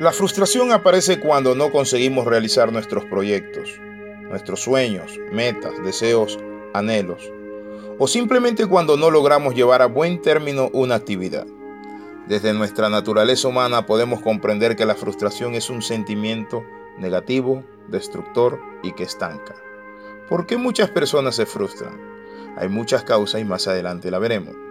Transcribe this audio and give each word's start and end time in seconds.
La 0.00 0.10
frustración 0.10 0.72
aparece 0.72 1.20
cuando 1.20 1.54
no 1.54 1.70
conseguimos 1.70 2.26
realizar 2.26 2.72
nuestros 2.72 3.04
proyectos, 3.04 3.80
nuestros 4.22 4.60
sueños, 4.60 5.20
metas, 5.30 5.72
deseos, 5.84 6.36
anhelos, 6.72 7.30
o 7.96 8.08
simplemente 8.08 8.66
cuando 8.66 8.96
no 8.96 9.12
logramos 9.12 9.54
llevar 9.54 9.82
a 9.82 9.86
buen 9.86 10.20
término 10.20 10.68
una 10.72 10.96
actividad. 10.96 11.46
Desde 12.26 12.52
nuestra 12.54 12.88
naturaleza 12.88 13.46
humana 13.46 13.86
podemos 13.86 14.20
comprender 14.20 14.74
que 14.74 14.84
la 14.84 14.96
frustración 14.96 15.54
es 15.54 15.70
un 15.70 15.80
sentimiento 15.80 16.64
negativo, 16.98 17.62
destructor 17.86 18.58
y 18.82 18.92
que 18.94 19.04
estanca. 19.04 19.54
¿Por 20.28 20.46
qué 20.46 20.56
muchas 20.56 20.90
personas 20.90 21.36
se 21.36 21.46
frustran? 21.46 22.00
Hay 22.56 22.68
muchas 22.68 23.04
causas 23.04 23.40
y 23.40 23.44
más 23.44 23.68
adelante 23.68 24.10
la 24.10 24.18
veremos. 24.18 24.63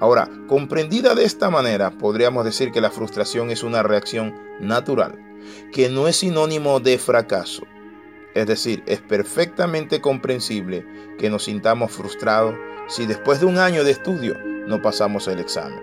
Ahora, 0.00 0.28
comprendida 0.46 1.14
de 1.14 1.24
esta 1.24 1.50
manera, 1.50 1.90
podríamos 1.90 2.44
decir 2.44 2.72
que 2.72 2.80
la 2.80 2.90
frustración 2.90 3.50
es 3.50 3.62
una 3.62 3.82
reacción 3.82 4.34
natural, 4.60 5.18
que 5.72 5.88
no 5.88 6.08
es 6.08 6.16
sinónimo 6.16 6.80
de 6.80 6.98
fracaso. 6.98 7.64
Es 8.34 8.46
decir, 8.46 8.82
es 8.86 9.00
perfectamente 9.00 10.00
comprensible 10.00 10.86
que 11.18 11.30
nos 11.30 11.44
sintamos 11.44 11.92
frustrados 11.92 12.54
si 12.88 13.06
después 13.06 13.40
de 13.40 13.46
un 13.46 13.58
año 13.58 13.84
de 13.84 13.90
estudio 13.90 14.36
no 14.66 14.80
pasamos 14.80 15.26
el 15.28 15.40
examen. 15.40 15.80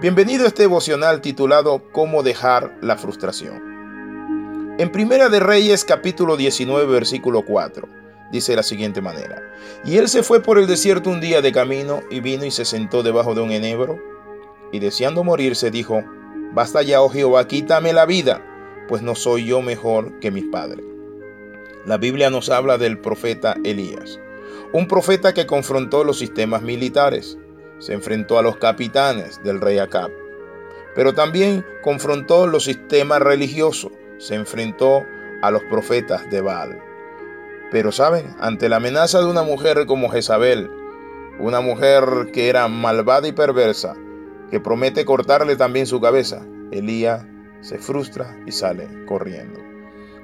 Bienvenido 0.00 0.44
a 0.44 0.48
este 0.48 0.62
devocional 0.62 1.20
titulado 1.20 1.84
Cómo 1.92 2.22
dejar 2.22 2.76
la 2.80 2.96
frustración. 2.96 4.76
En 4.78 4.90
Primera 4.90 5.28
de 5.28 5.40
Reyes 5.40 5.84
capítulo 5.84 6.36
19 6.36 6.86
versículo 6.86 7.42
4 7.44 7.99
dice 8.30 8.52
de 8.52 8.56
la 8.56 8.62
siguiente 8.62 9.00
manera. 9.00 9.42
Y 9.84 9.96
él 9.96 10.08
se 10.08 10.22
fue 10.22 10.40
por 10.40 10.58
el 10.58 10.66
desierto 10.66 11.10
un 11.10 11.20
día 11.20 11.42
de 11.42 11.52
camino 11.52 12.02
y 12.10 12.20
vino 12.20 12.44
y 12.44 12.50
se 12.50 12.64
sentó 12.64 13.02
debajo 13.02 13.34
de 13.34 13.40
un 13.40 13.50
enebro 13.50 13.98
y 14.72 14.78
deseando 14.78 15.24
morirse 15.24 15.70
dijo, 15.70 16.02
Basta 16.52 16.82
ya, 16.82 17.00
oh 17.00 17.08
Jehová, 17.08 17.46
quítame 17.46 17.92
la 17.92 18.06
vida, 18.06 18.44
pues 18.88 19.02
no 19.02 19.14
soy 19.14 19.46
yo 19.46 19.62
mejor 19.62 20.18
que 20.18 20.30
mis 20.30 20.46
padres. 20.46 20.84
La 21.86 21.96
Biblia 21.96 22.28
nos 22.28 22.50
habla 22.50 22.76
del 22.76 22.98
profeta 22.98 23.56
Elías, 23.64 24.18
un 24.72 24.88
profeta 24.88 25.32
que 25.32 25.46
confrontó 25.46 26.04
los 26.04 26.18
sistemas 26.18 26.62
militares, 26.62 27.38
se 27.78 27.94
enfrentó 27.94 28.38
a 28.38 28.42
los 28.42 28.56
capitanes 28.56 29.40
del 29.42 29.60
rey 29.60 29.78
Acab, 29.78 30.10
pero 30.94 31.14
también 31.14 31.64
confrontó 31.82 32.46
los 32.46 32.64
sistemas 32.64 33.20
religiosos, 33.20 33.92
se 34.18 34.34
enfrentó 34.34 35.04
a 35.42 35.50
los 35.50 35.62
profetas 35.64 36.28
de 36.30 36.40
Baal. 36.40 36.89
Pero 37.70 37.92
saben, 37.92 38.34
ante 38.40 38.68
la 38.68 38.76
amenaza 38.76 39.20
de 39.20 39.26
una 39.26 39.42
mujer 39.42 39.86
como 39.86 40.08
Jezabel, 40.08 40.70
una 41.38 41.60
mujer 41.60 42.30
que 42.32 42.48
era 42.48 42.66
malvada 42.68 43.28
y 43.28 43.32
perversa, 43.32 43.94
que 44.50 44.60
promete 44.60 45.04
cortarle 45.04 45.56
también 45.56 45.86
su 45.86 46.00
cabeza, 46.00 46.44
Elías 46.72 47.24
se 47.60 47.78
frustra 47.78 48.36
y 48.46 48.52
sale 48.52 48.88
corriendo. 49.06 49.60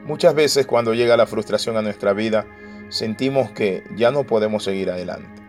Muchas 0.04 0.34
veces 0.34 0.66
cuando 0.66 0.94
llega 0.94 1.16
la 1.16 1.26
frustración 1.26 1.76
a 1.76 1.82
nuestra 1.82 2.12
vida, 2.12 2.46
sentimos 2.88 3.50
que 3.50 3.84
ya 3.96 4.10
no 4.10 4.24
podemos 4.24 4.64
seguir 4.64 4.90
adelante. 4.90 5.42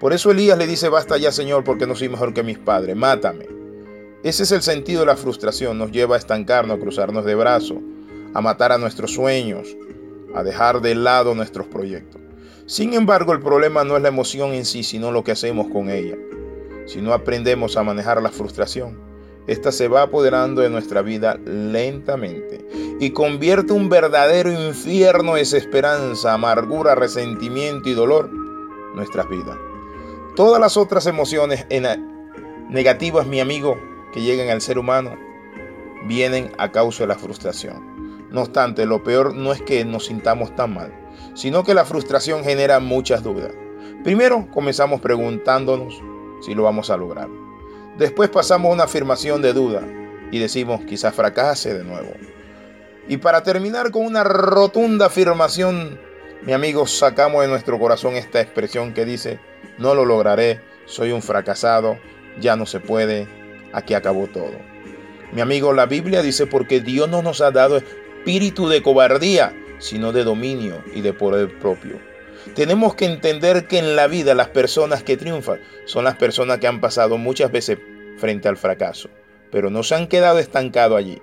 Por 0.00 0.12
eso 0.12 0.30
Elías 0.30 0.58
le 0.58 0.66
dice, 0.66 0.88
basta 0.88 1.16
ya 1.18 1.32
Señor, 1.32 1.64
porque 1.64 1.86
no 1.86 1.94
soy 1.94 2.08
mejor 2.08 2.34
que 2.34 2.42
mis 2.42 2.58
padres, 2.58 2.96
mátame. 2.96 3.46
Ese 4.22 4.42
es 4.42 4.52
el 4.52 4.62
sentido 4.62 5.00
de 5.00 5.06
la 5.06 5.16
frustración, 5.16 5.78
nos 5.78 5.92
lleva 5.92 6.16
a 6.16 6.18
estancarnos, 6.18 6.76
a 6.76 6.80
cruzarnos 6.80 7.24
de 7.24 7.34
brazos, 7.34 7.78
a 8.32 8.40
matar 8.40 8.72
a 8.72 8.78
nuestros 8.78 9.12
sueños, 9.12 9.76
a 10.34 10.42
dejar 10.42 10.80
de 10.80 10.94
lado 10.94 11.34
nuestros 11.34 11.66
proyectos. 11.66 12.20
Sin 12.66 12.94
embargo, 12.94 13.32
el 13.32 13.40
problema 13.40 13.84
no 13.84 13.96
es 13.96 14.02
la 14.02 14.08
emoción 14.08 14.52
en 14.52 14.64
sí, 14.64 14.82
sino 14.82 15.12
lo 15.12 15.22
que 15.22 15.32
hacemos 15.32 15.68
con 15.68 15.90
ella. 15.90 16.16
Si 16.86 17.00
no 17.00 17.12
aprendemos 17.12 17.76
a 17.76 17.82
manejar 17.82 18.22
la 18.22 18.30
frustración, 18.30 18.98
esta 19.46 19.72
se 19.72 19.88
va 19.88 20.02
apoderando 20.02 20.62
de 20.62 20.70
nuestra 20.70 21.02
vida 21.02 21.38
lentamente 21.44 22.66
y 22.98 23.10
convierte 23.10 23.74
un 23.74 23.90
verdadero 23.90 24.50
infierno 24.50 25.34
de 25.34 25.40
desesperanza, 25.40 26.32
amargura, 26.32 26.94
resentimiento 26.94 27.88
y 27.88 27.94
dolor 27.94 28.30
nuestras 28.94 29.28
vidas. 29.28 29.58
Todas 30.34 30.60
las 30.60 30.76
otras 30.76 31.06
emociones 31.06 31.66
negativas, 32.70 33.26
mi 33.26 33.40
amigo, 33.40 33.78
que 34.12 34.22
llegan 34.22 34.48
al 34.48 34.62
ser 34.62 34.78
humano, 34.78 35.16
vienen 36.06 36.50
a 36.56 36.72
causa 36.72 37.04
de 37.04 37.08
la 37.08 37.18
frustración. 37.18 37.93
No 38.34 38.42
obstante, 38.42 38.84
lo 38.84 39.04
peor 39.04 39.32
no 39.32 39.52
es 39.52 39.62
que 39.62 39.84
nos 39.84 40.06
sintamos 40.06 40.56
tan 40.56 40.74
mal, 40.74 40.92
sino 41.34 41.62
que 41.62 41.72
la 41.72 41.84
frustración 41.84 42.42
genera 42.42 42.80
muchas 42.80 43.22
dudas. 43.22 43.52
Primero 44.02 44.48
comenzamos 44.52 45.00
preguntándonos 45.00 46.02
si 46.44 46.52
lo 46.52 46.64
vamos 46.64 46.90
a 46.90 46.96
lograr. 46.96 47.28
Después 47.96 48.30
pasamos 48.30 48.72
una 48.72 48.84
afirmación 48.84 49.40
de 49.40 49.52
duda 49.52 49.82
y 50.32 50.40
decimos 50.40 50.80
quizás 50.84 51.14
fracase 51.14 51.74
de 51.74 51.84
nuevo. 51.84 52.10
Y 53.06 53.18
para 53.18 53.44
terminar 53.44 53.92
con 53.92 54.04
una 54.04 54.24
rotunda 54.24 55.06
afirmación, 55.06 56.00
mi 56.42 56.52
amigo, 56.52 56.88
sacamos 56.88 57.42
de 57.42 57.48
nuestro 57.48 57.78
corazón 57.78 58.16
esta 58.16 58.40
expresión 58.40 58.94
que 58.94 59.04
dice, 59.04 59.38
no 59.78 59.94
lo 59.94 60.04
lograré, 60.04 60.60
soy 60.86 61.12
un 61.12 61.22
fracasado, 61.22 61.98
ya 62.40 62.56
no 62.56 62.66
se 62.66 62.80
puede, 62.80 63.28
aquí 63.72 63.94
acabó 63.94 64.26
todo. 64.26 64.74
Mi 65.30 65.40
amigo, 65.40 65.72
la 65.72 65.86
Biblia 65.86 66.20
dice 66.20 66.48
porque 66.48 66.80
Dios 66.80 67.08
no 67.08 67.22
nos 67.22 67.40
ha 67.40 67.52
dado 67.52 67.80
espíritu 68.24 68.68
de 68.68 68.82
cobardía, 68.82 69.54
sino 69.78 70.10
de 70.10 70.24
dominio 70.24 70.82
y 70.94 71.02
de 71.02 71.12
poder 71.12 71.58
propio. 71.58 72.00
Tenemos 72.54 72.94
que 72.94 73.04
entender 73.04 73.66
que 73.66 73.76
en 73.76 73.96
la 73.96 74.06
vida 74.06 74.34
las 74.34 74.48
personas 74.48 75.02
que 75.02 75.18
triunfan 75.18 75.60
son 75.84 76.04
las 76.04 76.16
personas 76.16 76.56
que 76.56 76.66
han 76.66 76.80
pasado 76.80 77.18
muchas 77.18 77.52
veces 77.52 77.78
frente 78.16 78.48
al 78.48 78.56
fracaso, 78.56 79.10
pero 79.50 79.68
no 79.68 79.82
se 79.82 79.94
han 79.94 80.08
quedado 80.08 80.38
estancados 80.38 80.96
allí. 80.96 81.20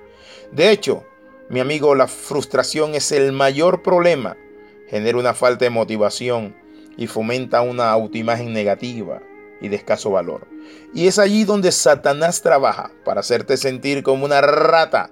De 0.51 0.69
hecho, 0.69 1.03
mi 1.49 1.59
amigo, 1.59 1.95
la 1.95 2.07
frustración 2.07 2.93
es 2.93 3.11
el 3.11 3.31
mayor 3.31 3.81
problema. 3.81 4.37
Genera 4.87 5.17
una 5.17 5.33
falta 5.33 5.65
de 5.65 5.71
motivación 5.71 6.55
y 6.97 7.07
fomenta 7.07 7.63
una 7.63 7.89
autoimagen 7.89 8.53
negativa 8.53 9.23
y 9.59 9.69
de 9.69 9.75
escaso 9.75 10.11
valor. 10.11 10.45
Y 10.93 11.07
es 11.07 11.17
allí 11.17 11.45
donde 11.45 11.71
Satanás 11.71 12.43
trabaja 12.43 12.91
para 13.03 13.21
hacerte 13.21 13.57
sentir 13.57 14.03
como 14.03 14.23
una 14.23 14.41
rata 14.41 15.11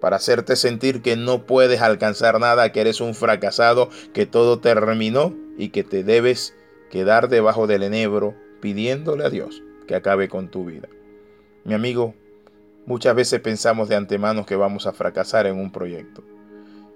para 0.00 0.16
hacerte 0.16 0.56
sentir 0.56 1.02
que 1.02 1.16
no 1.16 1.46
puedes 1.46 1.80
alcanzar 1.80 2.38
nada, 2.40 2.72
que 2.72 2.80
eres 2.80 3.00
un 3.00 3.14
fracasado, 3.14 3.90
que 4.12 4.26
todo 4.26 4.60
terminó 4.60 5.34
y 5.56 5.70
que 5.70 5.84
te 5.84 6.04
debes 6.04 6.54
quedar 6.90 7.28
debajo 7.28 7.66
del 7.66 7.82
enebro 7.82 8.34
pidiéndole 8.60 9.24
a 9.24 9.30
Dios 9.30 9.62
que 9.86 9.94
acabe 9.94 10.28
con 10.28 10.48
tu 10.48 10.64
vida. 10.64 10.88
Mi 11.64 11.74
amigo, 11.74 12.14
muchas 12.86 13.14
veces 13.14 13.40
pensamos 13.40 13.88
de 13.88 13.96
antemano 13.96 14.46
que 14.46 14.56
vamos 14.56 14.86
a 14.86 14.92
fracasar 14.92 15.46
en 15.46 15.58
un 15.58 15.72
proyecto. 15.72 16.22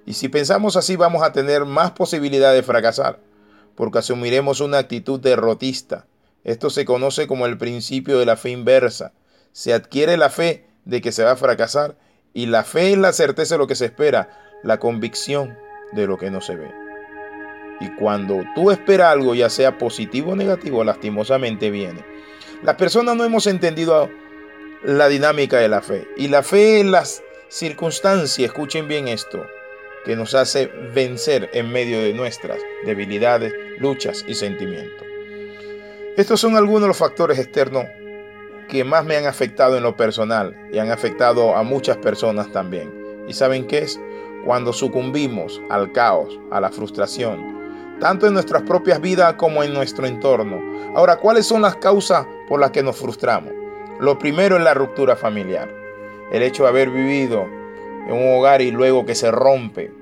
Y 0.06 0.14
si 0.14 0.28
pensamos 0.28 0.76
así 0.76 0.96
vamos 0.96 1.22
a 1.22 1.32
tener 1.32 1.64
más 1.64 1.92
posibilidad 1.92 2.52
de 2.52 2.62
fracasar, 2.62 3.20
porque 3.74 3.98
asumiremos 3.98 4.60
una 4.60 4.78
actitud 4.78 5.20
derrotista. 5.20 6.06
Esto 6.44 6.70
se 6.70 6.84
conoce 6.84 7.26
como 7.26 7.46
el 7.46 7.58
principio 7.58 8.19
de 8.19 8.26
la 8.26 8.36
fe 8.36 8.50
inversa. 8.50 9.12
Se 9.52 9.72
adquiere 9.72 10.16
la 10.16 10.30
fe 10.30 10.66
de 10.84 11.00
que 11.00 11.12
se 11.12 11.22
va 11.22 11.32
a 11.32 11.36
fracasar 11.36 11.96
y 12.34 12.47
la 12.47 12.65
fe 12.65 12.93
es 12.93 12.98
la 12.98 13.12
certeza 13.12 13.54
de 13.54 13.59
lo 13.59 13.66
que 13.66 13.75
se 13.75 13.87
espera, 13.87 14.59
la 14.62 14.78
convicción 14.78 15.56
de 15.93 16.06
lo 16.06 16.19
que 16.19 16.31
no 16.31 16.41
se 16.41 16.56
ve. 16.56 16.70
Y 17.81 17.91
cuando 17.97 18.43
tú 18.54 18.70
esperas 18.70 19.12
algo, 19.12 19.34
ya 19.34 19.50
sea 19.50 19.78
positivo 19.78 20.32
o 20.32 20.37
negativo, 20.37 20.84
lastimosamente 20.84 21.70
viene. 21.70 22.04
Las 22.62 22.76
personas 22.76 23.16
no 23.16 23.25
hemos 23.25 23.47
entendido 23.47 24.09
la 24.84 25.09
dinámica 25.09 25.59
de 25.59 25.69
la 25.69 25.82
fe. 25.82 26.06
Y 26.16 26.28
la 26.28 26.43
fe 26.43 26.81
es 26.81 26.87
las 26.87 27.22
circunstancias, 27.48 28.50
escuchen 28.50 28.88
bien 28.88 29.09
esto, 29.09 29.44
que 30.04 30.16
nos 30.16 30.34
hace 30.34 30.66
vencer 30.94 31.50
en 31.53 31.70
medio 31.70 32.00
de 32.00 32.14
nuestras 32.14 32.59
debilidades, 32.84 33.53
luchas 33.78 34.25
y 34.26 34.34
sentimientos. 34.34 35.06
Estos 36.16 36.41
son 36.41 36.56
algunos 36.56 36.82
de 36.82 36.88
los 36.88 36.97
factores 36.97 37.38
externos 37.38 37.87
que 38.72 38.84
más 38.84 39.05
me 39.05 39.19
han 39.19 39.27
afectado 39.27 39.77
en 39.77 39.83
lo 39.83 39.99
personal 39.99 40.56
y 40.72 40.78
han 40.78 40.91
afectado 40.91 41.55
a 41.55 41.62
muchas 41.62 41.99
personas 41.99 42.50
también. 42.52 42.91
¿Y 43.29 43.35
saben 43.35 43.67
qué 43.67 43.81
es? 43.81 44.00
Cuando 44.46 44.73
sucumbimos 44.73 45.61
al 45.69 45.93
caos, 45.93 46.41
a 46.50 46.58
la 46.58 46.70
frustración, 46.70 47.99
tanto 48.00 48.26
en 48.26 48.32
nuestras 48.32 48.62
propias 48.62 48.99
vidas 48.99 49.35
como 49.35 49.62
en 49.62 49.75
nuestro 49.75 50.06
entorno. 50.06 50.58
Ahora, 50.96 51.17
¿cuáles 51.19 51.44
son 51.44 51.61
las 51.61 51.76
causas 51.76 52.26
por 52.49 52.61
las 52.61 52.70
que 52.70 52.82
nos 52.82 52.96
frustramos? 52.96 53.52
Lo 54.00 54.19
primero 54.19 54.56
es 54.56 54.62
la 54.62 54.73
ruptura 54.73 55.17
familiar. 55.17 55.69
El 56.32 56.43
hecho 56.43 56.62
de 56.62 56.70
haber 56.70 56.88
vivido 56.88 57.43
en 58.08 58.14
un 58.14 58.38
hogar 58.38 58.62
y 58.62 58.70
luego 58.70 59.05
que 59.05 59.14
se 59.14 59.31
rompe, 59.31 59.93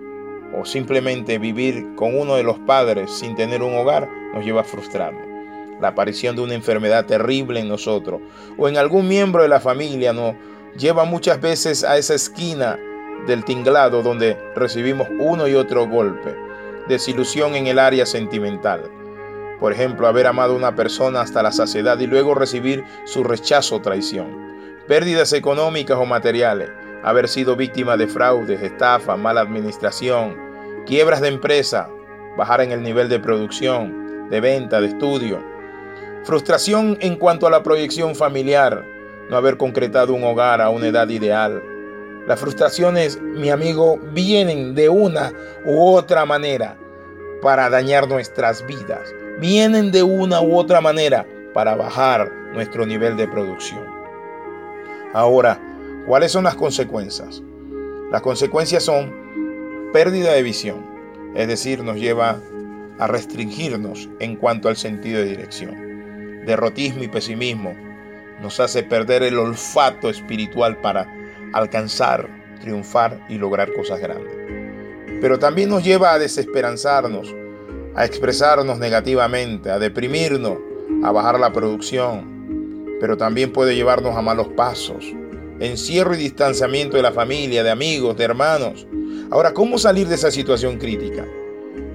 o 0.57 0.65
simplemente 0.65 1.39
vivir 1.39 1.97
con 1.97 2.17
uno 2.17 2.37
de 2.37 2.45
los 2.45 2.61
padres 2.61 3.11
sin 3.11 3.35
tener 3.35 3.65
un 3.65 3.75
hogar, 3.75 4.09
nos 4.33 4.45
lleva 4.45 4.61
a 4.61 4.65
frustrarnos 4.65 5.30
la 5.81 5.89
aparición 5.89 6.37
de 6.37 6.43
una 6.43 6.55
enfermedad 6.55 7.07
terrible 7.07 7.61
en 7.61 7.69
nosotros 7.69 8.21
o 8.59 8.69
en 8.69 8.77
algún 8.77 9.09
miembro 9.09 9.43
de 9.43 9.49
la 9.49 9.61
familia 9.61 10.13
nos 10.13 10.35
lleva 10.77 11.05
muchas 11.05 11.41
veces 11.41 11.85
a 11.85 11.99
esa 11.99 12.15
esquina 12.15 12.79
del 13.27 13.45
tinglado 13.45 14.03
donde 14.03 14.37
recibimos 14.55 15.09
uno 15.19 15.47
y 15.49 15.55
otro 15.55 15.87
golpe. 15.87 16.35
Desilusión 16.89 17.55
en 17.55 17.67
el 17.67 17.79
área 17.79 18.07
sentimental. 18.07 18.91
Por 19.59 19.73
ejemplo, 19.73 20.07
haber 20.07 20.27
amado 20.27 20.55
a 20.55 20.57
una 20.57 20.75
persona 20.75 21.21
hasta 21.21 21.43
la 21.43 21.53
saciedad 21.53 21.99
y 21.99 22.07
luego 22.07 22.35
recibir 22.35 22.85
su 23.05 23.23
rechazo 23.23 23.77
o 23.77 23.83
traición. 23.83 24.51
Pérdidas 24.89 25.33
económicas 25.33 25.99
o 25.99 26.07
materiales. 26.07 26.71
haber 27.03 27.29
sido 27.29 27.57
víctima 27.57 27.97
de 27.97 28.07
fraudes, 28.07 28.61
estafa, 28.61 29.17
mala 29.17 29.41
administración, 29.41 30.37
quiebras 30.85 31.23
de 31.23 31.29
empresa, 31.29 31.89
bajar 32.37 32.61
en 32.61 32.73
el 32.73 32.83
nivel 32.83 33.09
de 33.09 33.19
producción, 33.19 34.29
de 34.29 34.41
venta, 34.41 34.83
de 34.83 34.89
estudio, 34.89 35.43
frustración 36.25 36.99
en 37.01 37.17
cuanto 37.17 37.47
a 37.47 37.51
la 37.51 37.63
proyección 37.63 38.15
familiar, 38.15 38.85
no 39.31 39.37
haber 39.37 39.57
concretado 39.57 40.15
un 40.15 40.25
hogar 40.25 40.61
a 40.61 40.71
una 40.71 40.89
edad 40.89 41.09
ideal. 41.09 41.63
Las 42.27 42.39
frustraciones, 42.39 43.21
mi 43.21 43.51
amigo, 43.51 43.99
vienen 44.13 44.75
de 44.75 44.89
una 44.89 45.33
u 45.65 45.95
otra 45.95 46.27
manera 46.27 46.77
para 47.41 47.71
dañar 47.71 48.09
nuestras 48.09 48.67
vidas. 48.67 49.15
Vienen 49.41 49.91
de 49.91 50.03
una 50.03 50.41
u 50.41 50.57
otra 50.57 50.81
manera 50.81 51.27
para 51.55 51.75
bajar 51.75 52.31
nuestro 52.53 52.85
nivel 52.85 53.17
de 53.17 53.27
producción. 53.27 53.85
Ahora, 55.15 55.59
¿cuáles 56.07 56.33
son 56.33 56.45
las 56.45 56.55
consecuencias? 56.55 57.43
Las 58.13 58.23
consecuencias 58.23 58.85
son 58.85 59.13
pérdida 59.93 60.33
de 60.33 60.43
visión, 60.43 60.85
es 61.35 61.49
decir, 61.49 61.83
nos 61.83 61.97
lleva 61.97 62.41
a 62.99 63.07
restringirnos 63.07 64.09
en 64.19 64.37
cuanto 64.37 64.69
al 64.69 64.77
sentido 64.77 65.21
de 65.21 65.27
dirección. 65.27 65.90
Derrotismo 66.47 67.03
y 67.03 67.09
pesimismo 67.09 67.75
nos 68.41 68.61
hace 68.61 68.83
perder 68.83 69.23
el 69.23 69.39
olfato 69.39 70.09
espiritual 70.09 70.79
para 70.79 71.07
alcanzar, 71.53 72.29
triunfar 72.61 73.25
y 73.29 73.37
lograr 73.37 73.73
cosas 73.73 74.01
grandes. 74.01 74.33
Pero 75.21 75.39
también 75.39 75.69
nos 75.69 75.85
lleva 75.85 76.13
a 76.13 76.19
desesperanzarnos, 76.19 77.35
a 77.95 78.05
expresarnos 78.05 78.79
negativamente, 78.79 79.71
a 79.71 79.79
deprimirnos, 79.79 80.59
a 81.03 81.13
bajar 81.13 81.39
la 81.39 81.53
producción, 81.53 82.87
pero 83.01 83.17
también 83.17 83.53
puede 83.53 83.75
llevarnos 83.75 84.17
a 84.17 84.23
malos 84.23 84.49
pasos, 84.49 85.05
encierro 85.59 86.15
y 86.15 86.19
distanciamiento 86.19 86.97
de 86.97 87.03
la 87.03 87.13
familia, 87.13 87.63
de 87.63 87.71
amigos, 87.71 88.17
de 88.17 88.25
hermanos. 88.25 88.87
Ahora, 89.31 89.53
¿cómo 89.53 89.79
salir 89.79 90.09
de 90.09 90.15
esa 90.15 90.31
situación 90.31 90.79
crítica? 90.79 91.27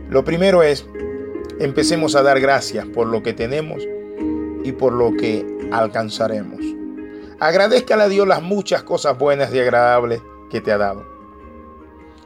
Lo 0.10 0.24
primero 0.24 0.62
es, 0.62 0.86
empecemos 1.60 2.16
a 2.16 2.22
dar 2.22 2.40
gracias 2.40 2.86
por 2.86 3.08
lo 3.08 3.24
que 3.24 3.34
tenemos 3.34 3.88
y 4.66 4.72
por 4.72 4.92
lo 4.92 5.14
que 5.16 5.46
alcanzaremos. 5.72 6.60
Agradezcale 7.40 8.04
a 8.04 8.10
Dios 8.10 8.28
las 8.28 8.42
muchas 8.42 8.84
cosas 8.84 9.18
buenas 9.18 9.54
y 9.54 9.60
agradables 9.60 10.22
que 10.50 10.60
te 10.60 10.72
ha 10.72 10.78
dado. 10.78 11.06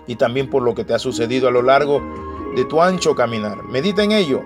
Y 0.07 0.15
también 0.15 0.49
por 0.49 0.63
lo 0.63 0.73
que 0.73 0.85
te 0.85 0.93
ha 0.93 0.99
sucedido 0.99 1.49
a 1.49 1.51
lo 1.51 1.61
largo 1.61 2.01
de 2.55 2.63
tu 2.63 2.81
ancho 2.81 3.13
caminar. 3.13 3.63
Medita 3.65 4.03
en 4.03 4.13
ello 4.13 4.41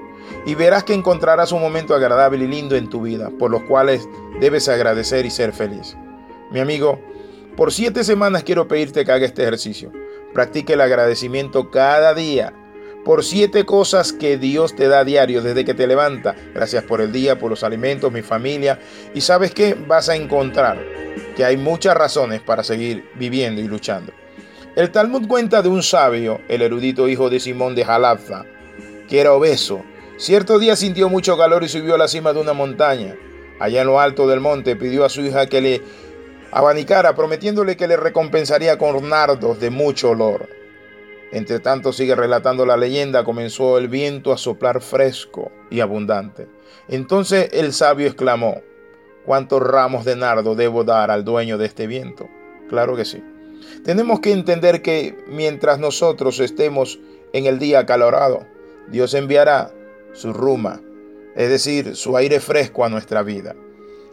y 0.46 0.56
verás 0.56 0.84
que 0.84 0.96
encontrarás 0.96 1.52
un 1.52 1.62
momento 1.62 1.94
agradable 1.94 2.46
y 2.46 2.48
lindo 2.48 2.76
en 2.76 2.90
tu 2.90 3.04
vida, 3.04 3.30
por 3.38 3.52
los 3.52 3.62
cuales 3.64 4.10
debes 4.40 4.68
agradecer 4.68 5.26
y 5.26 5.30
ser 5.30 5.54
feliz. 5.54 5.96
Mi 6.50 6.60
amigo, 6.60 7.00
por 7.56 7.72
siete 7.72 8.04
semanas 8.04 8.44
quiero 8.44 8.68
pedirte 8.68 9.06
que 9.06 9.12
haga 9.12 9.26
este 9.26 9.44
ejercicio. 9.44 9.92
Practique 10.34 10.74
el 10.74 10.82
agradecimiento 10.82 11.70
cada 11.70 12.16
día 12.16 12.54
por 13.04 13.24
siete 13.24 13.66
cosas 13.66 14.14
que 14.14 14.38
Dios 14.38 14.76
te 14.76 14.88
da 14.88 15.04
diario 15.04 15.42
desde 15.42 15.66
que 15.66 15.74
te 15.74 15.88
levanta. 15.88 16.36
Gracias 16.54 16.84
por 16.84 17.02
el 17.02 17.12
día, 17.12 17.38
por 17.38 17.50
los 17.50 17.64
alimentos, 17.64 18.12
mi 18.12 18.22
familia. 18.22 18.80
Y 19.14 19.22
sabes 19.22 19.54
que 19.54 19.74
vas 19.74 20.10
a 20.10 20.16
encontrar 20.16 20.84
que 21.36 21.46
hay 21.46 21.58
muchas 21.58 21.96
razones 21.96 22.42
para 22.42 22.64
seguir 22.64 23.10
viviendo 23.16 23.62
y 23.62 23.68
luchando. 23.68 24.14
El 24.76 24.92
Talmud 24.92 25.28
cuenta 25.28 25.62
de 25.62 25.70
un 25.70 25.84
sabio, 25.84 26.42
el 26.48 26.62
erudito 26.62 27.08
hijo 27.08 27.30
de 27.30 27.40
Simón 27.40 27.76
de 27.76 27.86
Jalabza, 27.86 28.46
que 29.08 29.20
era 29.20 29.34
obeso. 29.34 29.84
Cierto 30.18 30.58
día 30.58 30.76
sintió 30.76 31.10
mucho 31.10 31.38
calor 31.38 31.64
y 31.64 31.70
subió 31.70 31.96
a 31.96 31.98
la 31.98 32.08
cima 32.08 32.34
de 32.34 32.40
una 32.40 32.54
montaña. 32.54 33.16
Allá 33.60 33.82
en 33.82 33.88
lo 33.88 34.00
alto 34.00 34.28
del 34.28 34.40
monte 34.40 34.76
pidió 34.76 35.06
a 35.06 35.10
su 35.10 35.22
hija 35.22 35.46
que 35.48 35.62
le 35.62 35.82
abanicara, 36.52 37.16
prometiéndole 37.16 37.78
que 37.78 37.88
le 37.88 37.98
recompensaría 37.98 38.78
con 38.78 39.10
nardos 39.10 39.60
de 39.60 39.70
mucho 39.70 40.12
olor. 40.12 40.63
Entre 41.34 41.60
tanto, 41.60 41.92
sigue 41.92 42.14
relatando 42.14 42.64
la 42.64 42.78
leyenda, 42.78 43.24
comenzó 43.24 43.80
el 43.80 43.88
viento 43.88 44.32
a 44.32 44.38
soplar 44.38 44.84
fresco 44.84 45.52
y 45.72 45.80
abundante. 45.80 46.48
Entonces 46.88 47.50
el 47.54 47.74
sabio 47.74 48.06
exclamó, 48.06 48.62
¿cuántos 49.26 49.60
ramos 49.60 50.06
de 50.06 50.16
nardo 50.16 50.54
debo 50.54 50.84
dar 50.84 51.10
al 51.10 51.26
dueño 51.26 51.58
de 51.58 51.66
este 51.66 51.88
viento? 51.88 52.30
Claro 52.70 52.96
que 52.96 53.04
sí. 53.04 53.24
Tenemos 53.84 54.20
que 54.20 54.32
entender 54.32 54.84
que 54.84 55.18
mientras 55.28 55.80
nosotros 55.80 56.40
estemos 56.40 57.00
en 57.34 57.48
el 57.48 57.58
día 57.58 57.80
acalorado, 57.80 58.46
Dios 58.90 59.16
enviará 59.16 59.74
su 60.14 60.34
ruma, 60.34 60.82
es 61.36 61.50
decir, 61.50 61.96
su 61.96 62.16
aire 62.16 62.40
fresco 62.42 62.86
a 62.86 62.90
nuestra 62.90 63.24
vida. 63.24 63.56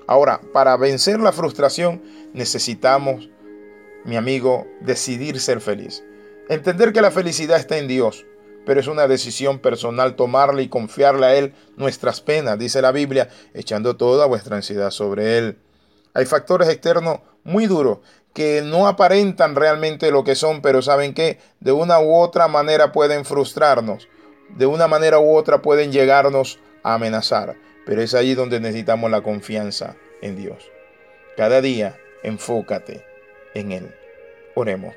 Ahora, 0.06 0.40
para 0.54 0.74
vencer 0.78 1.20
la 1.20 1.32
frustración 1.32 2.00
necesitamos, 2.32 3.28
mi 4.06 4.16
amigo, 4.16 4.66
decidir 4.80 5.38
ser 5.38 5.60
feliz. 5.60 6.02
Entender 6.50 6.92
que 6.92 7.00
la 7.00 7.12
felicidad 7.12 7.60
está 7.60 7.78
en 7.78 7.86
Dios, 7.86 8.26
pero 8.66 8.80
es 8.80 8.88
una 8.88 9.06
decisión 9.06 9.60
personal 9.60 10.16
tomarla 10.16 10.62
y 10.62 10.68
confiarle 10.68 11.26
a 11.26 11.36
Él 11.36 11.54
nuestras 11.76 12.20
penas, 12.20 12.58
dice 12.58 12.82
la 12.82 12.90
Biblia, 12.90 13.28
echando 13.54 13.96
toda 13.96 14.26
vuestra 14.26 14.56
ansiedad 14.56 14.90
sobre 14.90 15.38
Él. 15.38 15.58
Hay 16.12 16.26
factores 16.26 16.68
externos 16.68 17.20
muy 17.44 17.66
duros 17.66 17.98
que 18.34 18.62
no 18.64 18.88
aparentan 18.88 19.54
realmente 19.54 20.10
lo 20.10 20.24
que 20.24 20.34
son, 20.34 20.60
pero 20.60 20.82
saben 20.82 21.14
que 21.14 21.38
de 21.60 21.70
una 21.70 22.00
u 22.00 22.16
otra 22.16 22.48
manera 22.48 22.90
pueden 22.90 23.24
frustrarnos, 23.24 24.08
de 24.48 24.66
una 24.66 24.88
manera 24.88 25.20
u 25.20 25.36
otra 25.36 25.62
pueden 25.62 25.92
llegarnos 25.92 26.58
a 26.82 26.94
amenazar, 26.94 27.54
pero 27.86 28.02
es 28.02 28.12
allí 28.12 28.34
donde 28.34 28.58
necesitamos 28.58 29.08
la 29.08 29.22
confianza 29.22 29.94
en 30.20 30.34
Dios. 30.34 30.68
Cada 31.36 31.60
día 31.60 31.96
enfócate 32.24 33.04
en 33.54 33.70
Él. 33.70 33.99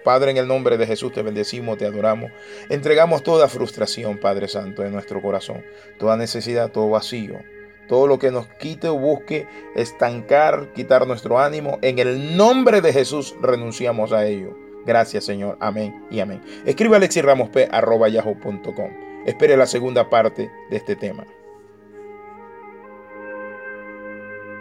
Padre, 0.04 0.32
en 0.32 0.38
el 0.38 0.48
nombre 0.48 0.78
de 0.78 0.86
Jesús 0.86 1.12
te 1.14 1.22
bendecimos, 1.22 1.78
te 1.78 1.86
adoramos. 1.86 2.32
Entregamos 2.70 3.24
toda 3.24 3.48
frustración, 3.48 4.18
Padre 4.18 4.48
Santo, 4.48 4.84
en 4.84 4.92
nuestro 4.92 5.22
corazón. 5.22 5.64
Toda 5.98 6.18
necesidad, 6.18 6.72
todo 6.72 6.90
vacío. 6.90 7.40
Todo 7.88 8.08
lo 8.08 8.18
que 8.18 8.32
nos 8.32 8.48
quite 8.48 8.88
o 8.88 8.98
busque 8.98 9.48
estancar, 9.76 10.72
quitar 10.74 11.06
nuestro 11.08 11.40
ánimo. 11.40 11.80
En 11.82 12.00
el 12.00 12.38
nombre 12.38 12.82
de 12.82 12.94
Jesús 12.94 13.36
renunciamos 13.42 14.14
a 14.14 14.26
ello. 14.26 14.58
Gracias, 14.86 15.26
Señor. 15.26 15.58
Amén 15.60 16.06
y 16.10 16.20
amén. 16.20 16.42
Escribe 16.66 16.96
alexirramosp.yahoo.com. 16.98 18.92
Espere 19.26 19.58
la 19.58 19.68
segunda 19.68 20.10
parte 20.10 20.52
de 20.70 20.78
este 20.78 20.96
tema. 20.96 21.26